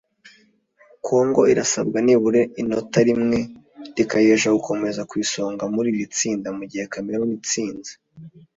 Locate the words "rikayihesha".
3.95-4.49